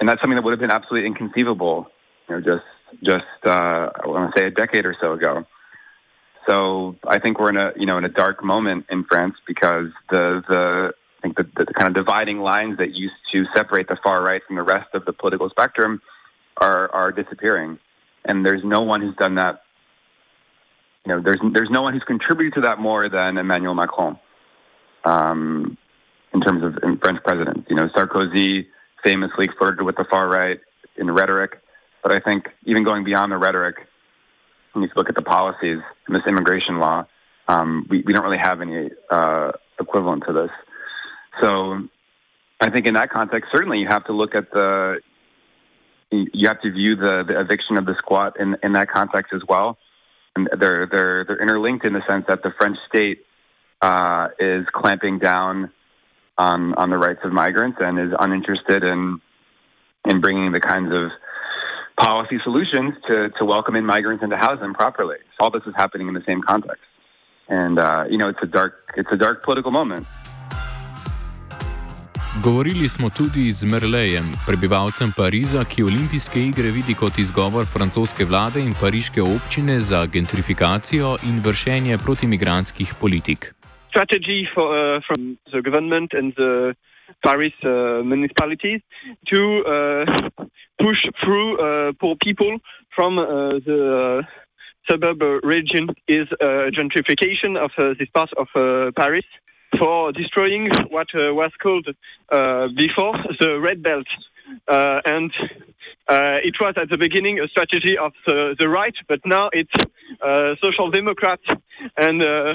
and 0.00 0.09
that's 0.09 0.21
something 0.21 0.37
that 0.37 0.44
would 0.44 0.52
have 0.52 0.61
been 0.61 0.71
absolutely 0.71 1.06
inconceivable, 1.06 1.87
you 2.28 2.35
know, 2.35 2.40
just 2.40 2.64
just 3.02 3.25
uh, 3.47 3.90
I 4.02 4.06
want 4.06 4.35
to 4.35 4.40
say 4.40 4.47
a 4.47 4.50
decade 4.50 4.85
or 4.85 4.97
so 5.00 5.12
ago. 5.12 5.47
So 6.49 6.97
I 7.06 7.18
think 7.18 7.38
we're 7.38 7.50
in 7.50 7.56
a 7.56 7.73
you 7.76 7.87
know 7.87 7.97
in 7.99 8.04
a 8.04 8.09
dark 8.09 8.44
moment 8.44 8.87
in 8.90 9.04
France 9.04 9.37
because 9.47 9.88
the 10.11 10.42
the 10.49 10.94
think 11.25 11.37
the, 11.37 11.49
the 11.57 11.73
kind 11.73 11.88
of 11.88 11.95
dividing 11.95 12.38
lines 12.40 12.76
that 12.78 12.95
used 12.95 13.14
to 13.33 13.45
separate 13.57 13.88
the 13.88 13.97
far 14.02 14.23
right 14.23 14.43
from 14.47 14.57
the 14.57 14.62
rest 14.62 14.88
of 14.93 15.04
the 15.07 15.12
political 15.12 15.49
spectrum 15.49 16.02
are 16.59 16.93
are 16.93 17.11
disappearing, 17.11 17.78
and 18.25 18.45
there's 18.45 18.62
no 18.62 18.83
one 18.83 19.00
who's 19.00 19.16
done 19.16 19.37
that. 19.37 19.62
You 21.07 21.14
know, 21.14 21.23
there's 21.23 21.40
there's 21.52 21.71
no 21.71 21.83
one 21.83 21.95
who's 21.95 22.04
contributed 22.07 22.54
to 22.54 22.61
that 22.62 22.78
more 22.78 23.09
than 23.09 23.38
Emmanuel 23.38 23.75
Macron. 23.75 24.19
Um, 25.04 25.76
in 26.33 26.40
terms 26.40 26.62
of 26.62 26.78
in 26.83 26.99
French 26.99 27.23
presidents, 27.25 27.66
you 27.69 27.76
know, 27.76 27.88
Sarkozy 27.88 28.66
famously 29.04 29.49
flirted 29.59 29.83
with 29.83 29.97
the 29.97 30.04
far 30.11 30.28
right 30.28 30.61
in 30.97 31.11
rhetoric, 31.11 31.61
but 32.02 32.12
I 32.12 32.21
think 32.21 32.49
even 32.64 32.85
going 32.85 33.04
beyond 33.04 33.33
the 33.33 33.38
rhetoric, 33.38 33.76
you 34.75 34.88
look 34.97 35.09
at 35.09 35.14
the 35.14 35.23
policies 35.23 35.78
this 36.09 36.23
immigration 36.28 36.78
law, 36.78 37.07
um, 37.49 37.87
we, 37.88 38.02
we 38.02 38.12
don't 38.12 38.25
really 38.25 38.38
have 38.38 38.61
any 38.61 38.90
uh, 39.11 39.52
equivalent 39.81 40.25
to 40.26 40.33
this. 40.33 40.50
So 41.41 41.88
I 42.61 42.71
think 42.71 42.87
in 42.87 42.95
that 42.95 43.11
context, 43.11 43.50
certainly 43.53 43.79
you 43.79 43.88
have 43.88 44.05
to 44.07 44.12
look 44.12 44.35
at 44.35 44.50
the, 44.53 45.00
you 46.11 46.49
have 46.49 46.61
to 46.62 46.71
view 46.71 46.97
the, 46.97 47.25
the 47.26 47.41
eviction 47.41 47.76
of 47.76 47.87
the 47.87 47.95
squat 47.99 48.38
in, 48.38 48.57
in 48.62 48.73
that 48.75 48.88
context 48.91 49.33
as 49.35 49.43
well. 49.49 49.79
And 50.37 50.49
they're, 50.59 50.88
they're, 50.91 51.25
they're 51.25 51.41
interlinked 51.41 51.87
in 51.87 51.93
the 51.93 52.03
sense 52.09 52.25
that 52.29 52.43
the 52.43 52.53
French 52.59 52.76
state 52.88 53.25
uh, 53.81 54.29
is 54.38 54.67
clamping 54.73 55.19
down 55.19 55.71
on, 56.38 56.75
on 56.75 56.91
the 56.91 56.99
rights 56.99 57.21
of 57.25 57.33
migrants 57.33 57.79
and 57.81 57.99
is 57.99 58.12
uninterested 58.19 58.85
in, 58.85 59.21
in 60.09 60.21
bringing 60.21 60.53
the 60.53 60.61
kinds 60.61 60.93
of 60.93 61.11
policy 61.99 62.38
solutions 62.43 62.95
to, 63.09 63.31
to 63.38 63.45
welcome 63.45 63.76
in 63.76 63.87
migrants 63.87 64.23
and 64.23 64.31
to 64.31 64.37
house 64.37 64.59
them 64.61 64.75
properly. 64.75 65.17
So 65.38 65.45
all 65.45 65.50
this 65.50 65.62
is 65.67 65.75
happening 65.76 66.09
in 66.09 66.14
the 66.14 66.25
same 66.26 66.43
context. 66.43 66.83
And, 67.49 67.79
uh, 67.79 68.05
you 68.09 68.19
know, 68.19 68.29
it's 68.29 68.41
a 68.43 68.47
dark, 68.47 68.93
it's 68.97 69.11
a 69.12 69.17
dark 69.17 69.45
political 69.45 69.71
moment. 69.71 70.07
Govorili 72.43 72.88
smo 72.88 73.11
tudi 73.11 73.53
z 73.53 73.64
Merlejem, 73.64 74.26
prebivalcem 74.47 75.12
Pariza, 75.17 75.62
ki 75.64 75.87
olimpijske 75.87 76.41
igre 76.50 76.71
vidi 76.75 76.95
kot 76.99 77.19
izgovor 77.19 77.67
francoske 77.75 78.25
vlade 78.26 78.59
in 78.61 78.75
pariške 78.81 79.23
občine 79.23 79.79
za 79.79 80.00
gentrifikacijo 80.14 81.14
in 81.29 81.38
vršenje 81.47 81.99
protimigranskih 82.07 82.95
politik. 83.00 83.55
Strategy 83.91 84.41
for, 84.55 84.67
uh, 84.67 85.03
from 85.07 85.38
the 85.53 85.62
government 85.62 86.11
and 86.19 86.35
the 86.35 86.75
Paris 87.23 87.55
uh, 87.62 88.03
municipalities 88.03 88.81
to 89.31 89.43
uh, 89.62 90.03
push 90.83 91.00
through 91.23 91.49
uh, 91.55 91.93
poor 92.00 92.14
people 92.26 92.59
from 92.97 93.12
uh, 93.19 93.26
the 93.67 93.79
uh, 93.79 94.26
suburb 94.91 95.23
region 95.55 95.87
is 96.09 96.26
uh, 96.43 96.67
gentrification 96.79 97.55
of 97.64 97.71
uh, 97.79 97.95
this 97.99 98.11
part 98.11 98.31
of 98.43 98.49
uh, 98.57 98.91
Paris. 98.97 99.29
For 99.78 100.12
destroying 100.12 100.71
what 100.90 101.09
uh, 101.14 101.33
was 101.35 101.50
called 101.62 101.88
uh, 102.31 102.69
before 102.76 103.14
the 103.40 103.61
Red 103.61 103.83
Belt. 103.83 104.07
Uh, 104.69 105.00
and 105.07 105.33
uh, 106.09 106.37
it 106.43 106.54
was 106.61 106.75
at 106.76 106.90
the 106.90 106.99
beginning 106.99 107.40
a 107.40 107.49
strategy 107.49 107.97
of 107.97 108.12
the, 108.26 108.54
the 108.59 108.69
right, 108.69 108.95
but 109.09 109.21
now 109.25 109.49
it's 109.52 109.73
uh, 110.23 110.54
Social 110.62 110.90
Democrats 110.90 111.43
and 111.97 112.23
uh, 112.23 112.54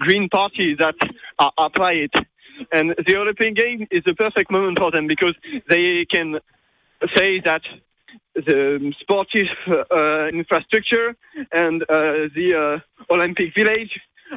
Green 0.00 0.28
Party 0.28 0.76
that 0.78 0.94
apply 1.58 1.92
it. 1.92 2.14
And 2.72 2.90
the 2.90 3.12
European 3.12 3.54
game 3.54 3.86
is 3.90 4.02
the 4.04 4.14
perfect 4.14 4.50
moment 4.50 4.78
for 4.78 4.90
them 4.90 5.06
because 5.06 5.34
they 5.70 6.04
can 6.12 6.40
say 7.14 7.40
that 7.44 7.62
the 8.34 8.92
sportive 9.00 9.46
infrastructure 10.34 11.16
and 11.52 11.82
the 11.88 12.80
Olympic 13.10 13.54
village 13.56 13.92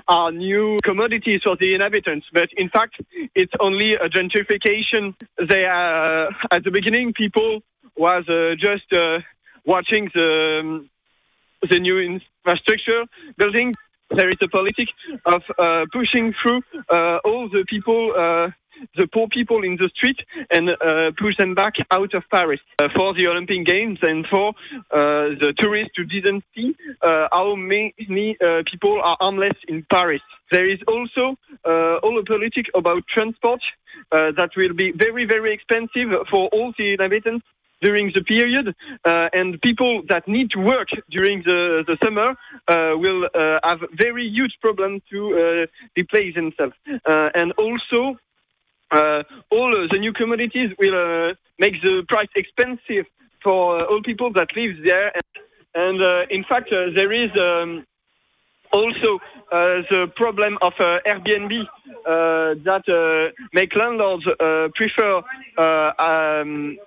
are 0.08 0.32
new 0.32 0.80
commodities 0.84 1.40
for 1.44 1.56
the 1.60 1.74
inhabitants. 1.74 2.26
But 2.34 2.50
in 2.58 2.70
fact, 2.70 2.96
it's 3.36 3.54
only 3.60 3.94
a 3.94 4.08
gentrification. 4.10 5.16
They 5.50 5.66
are, 5.66 6.30
at 6.52 6.64
the 6.64 6.72
beginning, 6.72 7.14
people 7.14 7.62
was 7.98 8.24
uh, 8.30 8.56
just 8.60 8.92
uh, 8.94 9.20
watching 9.66 10.10
the 10.14 10.60
um, 10.62 10.90
the 11.70 11.80
new 11.80 12.00
infrastructure 12.00 13.06
building. 13.38 13.76
There 14.10 14.30
is 14.30 14.40
a 14.42 14.48
politic 14.50 14.90
of 15.26 15.42
uh, 15.58 15.86
pushing 15.94 16.34
through 16.42 16.62
uh, 16.90 17.20
all 17.24 17.48
the 17.50 17.64
people 17.70 18.14
uh, 18.18 18.50
the 18.96 19.08
poor 19.08 19.28
people 19.28 19.64
in 19.64 19.78
the 19.78 19.90
street 19.96 20.18
and 20.52 20.70
uh, 20.70 21.12
push 21.18 21.36
them 21.38 21.54
back 21.54 21.74
out 21.92 22.14
of 22.14 22.24
Paris 22.32 22.60
uh, 22.80 22.88
for 22.96 23.14
the 23.14 23.28
Olympic 23.28 23.66
Games 23.66 24.00
and 24.02 24.26
for 24.30 24.50
uh, 24.50 25.36
the 25.40 25.54
tourists 25.58 25.94
who 25.96 26.04
didn't 26.06 26.44
see 26.56 26.76
uh, 27.02 27.28
how 27.32 27.56
many 27.56 27.94
uh, 28.42 28.64
people 28.70 29.00
are 29.04 29.18
homeless 29.20 29.58
in 29.68 29.86
Paris. 29.92 30.22
There 30.52 30.70
is 30.70 30.80
also 30.88 31.38
all 31.64 32.16
the 32.16 32.26
politics 32.28 32.70
about 32.76 33.04
transport 33.08 33.62
that 34.12 34.50
will 34.58 34.74
be 34.74 34.92
very, 34.92 35.26
very 35.26 35.54
expensive 35.54 36.10
for 36.30 36.50
all 36.50 36.74
the 36.78 36.94
inhabitants 36.94 37.46
during 37.82 38.12
the 38.14 38.24
period, 38.24 38.76
uh, 39.06 39.28
and 39.34 39.60
people 39.62 40.04
that 40.10 40.28
need 40.28 40.52
to 40.52 40.60
work 40.60 40.88
during 41.10 41.42
the, 41.46 41.84
the 41.88 41.98
summer 42.04 42.28
uh, 42.68 42.96
will 42.98 43.26
uh, 43.26 43.60
have 43.64 43.80
very 43.94 44.28
huge 44.28 44.54
problems 44.62 45.02
to 45.10 45.66
replace 45.98 46.36
themselves. 46.36 46.74
and 47.06 47.52
also, 47.54 48.18
all 48.92 49.72
the 49.92 49.98
new 50.00 50.14
commodities 50.14 50.72
will 50.80 51.34
make 51.60 51.74
the 51.84 52.04
price 52.10 52.30
expensive 52.36 53.06
for 53.44 53.84
all 53.86 54.02
people 54.04 54.32
that 54.34 54.48
live 54.56 54.78
there. 54.86 55.12
And, 55.76 56.02
and 56.02 56.32
in 56.32 56.44
fact, 56.44 56.70
there 56.72 57.12
is. 57.12 57.32
Um, 57.40 57.86
also 58.74 59.20
uh, 59.52 59.84
the 59.92 60.08
problem 60.16 60.58
of 60.62 60.72
uh, 60.80 61.00
Airbnb 61.06 61.52
uh, 62.06 62.56
that 62.64 63.32
make 63.52 63.76
landlords 63.76 64.24
prefer 64.76 65.22
um, 66.00 66.78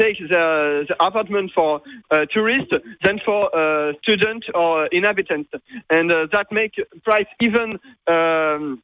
take 0.00 0.18
the, 0.18 0.84
the 0.88 1.04
apartment 1.04 1.50
for 1.54 1.80
uh, 2.10 2.26
tourists 2.32 2.72
than 3.02 3.20
for 3.24 3.54
uh, 3.54 3.92
students 4.02 4.46
or 4.54 4.86
inhabitants, 4.86 5.50
and 5.90 6.12
uh, 6.12 6.26
that 6.32 6.46
make 6.50 6.74
price 7.04 7.26
even 7.40 7.78
um, 8.08 8.82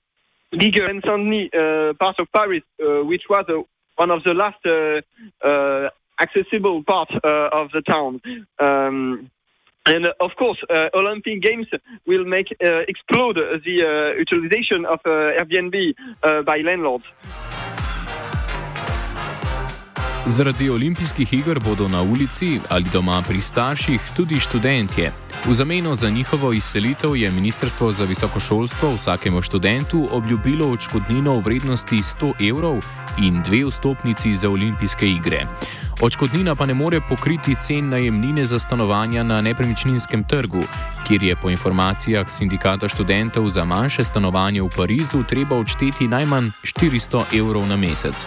bigger 0.59 0.87
and 0.87 1.03
suddenly 1.05 1.51
uh, 1.55 1.93
part 1.99 2.19
of 2.21 2.29
Paris, 2.33 2.63
uh, 2.81 3.05
which 3.05 3.23
was 3.29 3.45
uh, 3.49 3.63
one 3.97 4.11
of 4.11 4.23
the 4.25 4.35
last 4.35 4.65
accessible 6.21 6.83
part 6.85 7.11
of 7.53 7.71
the 7.73 7.83
town. 7.87 8.21
Um, 8.59 9.31
and 9.85 10.07
uh, 10.07 10.13
of 10.21 10.31
course, 10.39 10.59
uh, 10.71 10.87
Olympic 10.95 11.43
Games 11.43 11.67
will 12.07 12.25
make 12.25 12.47
uh, 12.65 12.81
explode 12.87 13.37
the 13.37 14.15
utilization 14.19 14.87
of 14.87 15.01
Airbnb 15.05 15.95
by 16.47 16.59
landlords. 16.59 17.05
Zaradi 20.27 20.71
olimpijskih 20.71 21.33
iger 21.33 21.61
bodo 21.61 21.89
na 21.89 22.03
ulici 22.03 22.61
ali 22.69 22.85
doma 22.93 23.23
pri 23.29 23.43
starših 23.43 24.01
tudi 24.17 24.41
študentje. 24.41 25.13
V 25.47 25.55
zameno 25.55 25.95
za 25.95 26.11
njihovo 26.11 26.53
izselitev 26.53 27.17
je 27.17 27.31
Ministrstvo 27.31 27.93
za 27.93 28.05
visoko 28.05 28.41
šolstvo 28.41 28.95
vsakemu 28.95 29.43
študentu 29.43 30.09
obljubilo 30.11 30.69
odškodnino 30.71 31.35
v 31.35 31.43
vrednosti 31.43 31.97
100 31.97 32.51
evrov 32.51 32.83
in 33.19 33.43
dve 33.43 33.65
vstopnici 33.67 34.35
za 34.35 34.51
olimpijske 34.51 35.09
igre. 35.09 35.47
Odškodnina 36.01 36.55
pa 36.55 36.67
ne 36.67 36.75
more 36.75 37.01
pokriti 37.09 37.55
cen 37.61 37.89
najemnine 37.89 38.45
za 38.45 38.59
stanovanja 38.59 39.23
na 39.23 39.41
nepremičninskem 39.41 40.25
trgu, 40.25 40.63
kjer 41.07 41.23
je 41.23 41.37
po 41.37 41.51
informacijah 41.51 42.31
sindikata 42.31 42.89
študentov 42.89 43.49
za 43.49 43.65
manjše 43.65 44.05
stanovanje 44.05 44.63
v 44.63 44.69
Parizu 44.77 45.23
treba 45.23 45.57
odšteti 45.57 46.09
najmanj 46.09 46.51
400 46.63 47.39
evrov 47.39 47.67
na 47.67 47.77
mesec. 47.77 48.27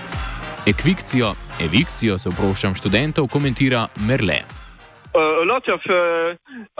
Ekvikcijo, 0.65 1.33
evikcijo 1.59 2.17
se 2.17 2.29
vprašam 2.29 2.75
študentov, 2.75 3.27
komentira 3.27 3.87
Merle. 4.07 4.39
Uh, 5.15 5.21
a 5.21 5.45
lot 5.53 5.65
of, 5.69 5.79
uh, 5.87 6.35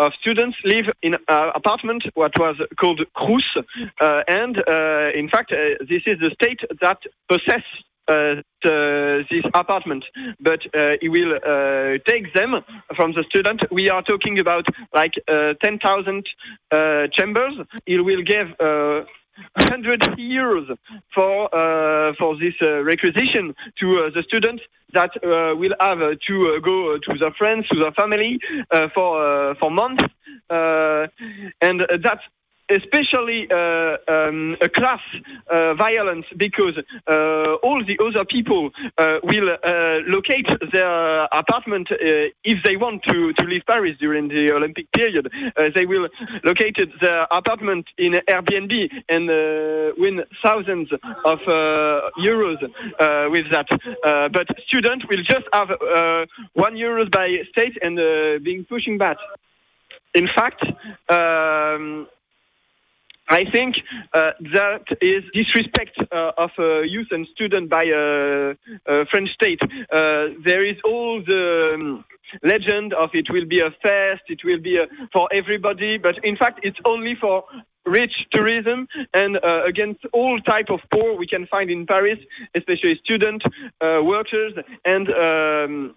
of 0.06 0.12
students 0.20 0.58
live 0.66 0.88
in 1.02 1.14
an 1.14 1.52
apartment 1.56 2.04
what 2.16 2.34
was 2.38 2.58
called 2.82 3.00
Crous, 3.14 3.48
uh, 3.56 4.22
and 4.28 4.58
uh, 4.58 5.16
in 5.16 5.30
fact, 5.30 5.52
uh, 5.52 5.58
this 5.88 6.04
is 6.06 6.20
the 6.20 6.32
state 6.36 6.60
that 6.82 7.00
possess 7.30 7.64
uh, 8.08 8.44
this 9.32 9.46
apartment, 9.54 10.04
but 10.40 10.60
he 11.02 11.10
will 11.10 11.34
take 12.06 12.34
them 12.34 12.52
from 12.96 13.14
the 13.14 13.24
student. 13.30 13.62
We 13.72 13.90
are 13.90 14.04
talking 14.04 14.40
about 14.40 14.66
like 14.94 15.14
10,000 15.28 16.26
chambers. 17.18 17.54
He 17.86 17.98
will 17.98 18.22
give 18.22 18.48
100 19.58 20.18
years 20.18 20.64
for 21.14 21.54
uh, 21.54 22.14
for 22.18 22.38
this 22.38 22.54
uh, 22.64 22.84
requisition 22.84 23.54
to 23.80 23.96
uh, 23.96 24.10
the 24.16 24.24
students 24.28 24.64
that 24.94 25.12
uh, 25.24 25.56
will 25.56 25.76
have 25.80 26.00
to 26.00 26.36
uh, 26.56 26.60
go 26.60 26.98
to 26.98 27.18
their 27.20 27.32
friends, 27.38 27.68
to 27.68 27.80
their 27.80 27.92
family 27.92 28.40
uh, 28.72 28.88
for 28.94 29.56
for 29.60 29.70
months, 29.72 30.04
and 30.50 31.86
that's 32.04 32.24
especially 32.70 33.48
uh, 33.52 33.98
um, 34.08 34.58
a 34.62 34.70
class 34.70 35.00
uh, 35.52 35.74
violence 35.76 36.26
because 36.38 36.78
uh, 37.08 37.14
all 37.62 37.84
the 37.86 37.98
other 38.02 38.26
people 38.26 38.72
uh, 38.98 39.20
will 39.24 39.50
uh, 39.52 40.00
locate 40.08 40.48
their 40.74 41.26
apartment 41.26 41.88
uh, 41.92 41.98
if 42.44 42.64
they 42.64 42.76
want 42.76 43.02
to, 43.08 43.34
to 43.34 43.46
leave 43.46 43.62
Paris 43.68 43.96
during 44.00 44.28
the 44.28 44.52
Olympic 44.54 44.92
period. 44.92 45.30
they 45.76 45.86
will 45.86 46.08
locate 46.44 46.78
their 47.02 47.28
apartment 47.32 47.86
in 47.98 48.14
Airbnb 48.30 48.74
and 49.10 49.28
win 49.98 50.24
thousands 50.44 50.90
of 51.26 51.40
euros 52.20 52.58
with 53.32 53.46
that. 53.52 53.68
but 54.34 54.48
students 54.68 55.06
will 55.10 55.24
just 55.24 55.46
have 55.54 55.70
one 56.54 56.76
euros 56.76 57.12
by 57.12 57.28
state 57.52 57.78
and 57.82 57.98
being 58.44 58.66
pushing 58.66 58.98
back. 58.98 59.18
In 60.14 60.28
fact, 60.36 60.64
um, 61.10 62.08
I 63.28 63.44
think 63.52 63.76
uh, 64.14 64.32
that 64.54 64.86
is 65.02 65.24
disrespect 65.34 65.98
uh, 66.12 66.32
of 66.38 66.52
uh, 66.60 66.82
youth 66.82 67.08
and 67.12 67.26
student 67.34 67.70
by 67.70 67.84
a, 67.84 68.52
a 68.86 69.06
French 69.10 69.30
state. 69.34 69.60
Uh, 69.64 70.36
there 70.46 70.62
is 70.62 70.76
all 70.86 71.24
the 71.26 71.72
um, 71.74 72.06
legend 72.44 72.94
of 72.94 73.10
it 73.14 73.28
will 73.32 73.46
be 73.46 73.60
a 73.62 73.72
fest, 73.82 74.24
it 74.28 74.42
will 74.44 74.62
be 74.62 74.78
a, 74.78 74.86
for 75.12 75.28
everybody, 75.34 75.98
but 75.98 76.16
in 76.24 76.38
fact 76.38 76.60
it's 76.62 76.78
only 76.86 77.16
for 77.20 77.44
rich 77.88 78.14
tourism 78.32 78.88
and 79.14 79.38
uh, 79.38 79.64
against 79.66 80.02
all 80.14 80.40
type 80.42 80.70
of 80.70 80.80
poor 80.92 81.16
we 81.18 81.28
can 81.28 81.48
find 81.48 81.72
in 81.72 81.86
Paris, 81.86 82.20
especially 82.56 83.00
student 83.04 83.44
uh, 83.82 84.02
workers, 84.04 84.54
and 84.86 85.10
um, 85.10 85.96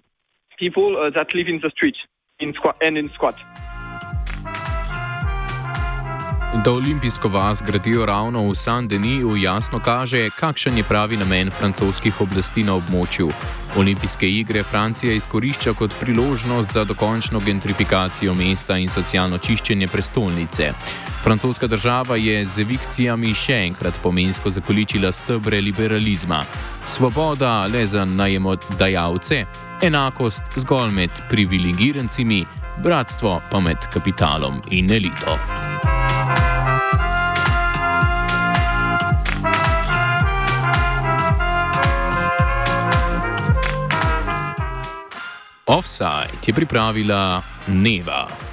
people 0.58 1.10
that 1.14 1.34
live 1.34 1.46
in 1.48 1.60
the 1.62 1.70
street 1.70 1.96
in 2.40 2.52
squat 2.54 2.76
and 2.82 2.96
in 2.96 3.10
squat. 3.14 3.36
Da 6.64 6.72
olimpijsko 6.72 7.28
vas 7.28 7.62
gradijo 7.66 8.06
ravno 8.06 8.42
v 8.42 8.54
Saint-Denis, 8.54 9.42
jasno 9.42 9.80
kaže, 9.80 10.30
kakšen 10.30 10.76
je 10.78 10.82
pravi 10.82 11.16
namen 11.16 11.50
francoskih 11.50 12.20
oblasti 12.20 12.64
na 12.64 12.74
območju. 12.74 13.30
Olimpijske 13.76 14.28
igre 14.28 14.62
Francija 14.62 15.12
izkorišča 15.12 15.72
kot 15.78 15.94
priložnost 16.00 16.72
za 16.72 16.84
dokončno 16.84 17.40
gentrifikacijo 17.40 18.34
mesta 18.34 18.78
in 18.78 18.88
socialno 18.88 19.38
čiščenje 19.38 19.88
prestolnice. 19.88 20.72
Francoska 21.22 21.66
država 21.66 22.16
je 22.16 22.44
z 22.46 22.60
evikcijami 22.60 23.34
še 23.34 23.60
enkrat 23.68 24.00
pomensko 24.02 24.50
zakoličila 24.50 25.12
stebre 25.12 25.60
liberalizma. 25.60 26.42
Svoboda 26.86 27.66
le 27.66 27.86
za 27.86 28.04
najemodajalce, 28.04 29.44
enakost 29.82 30.42
zgolj 30.56 30.90
med 30.90 31.22
privilegirancimi, 31.30 32.44
bratstvo 32.82 33.40
pa 33.50 33.60
med 33.60 33.90
kapitalom 33.94 34.62
in 34.70 34.90
elito. 34.90 35.38
Offside 45.68 46.32
je 46.46 46.54
pripravila 46.56 47.44
Neva. 47.68 48.47